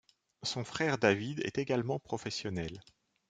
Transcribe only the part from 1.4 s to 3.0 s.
est également professionnel.